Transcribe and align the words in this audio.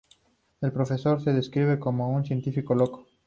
El 0.61 0.71
Profesor 0.71 1.21
se 1.21 1.31
describe 1.31 1.77
como 1.77 2.09
un 2.09 2.25
científico 2.25 2.73
loco. 2.73 3.05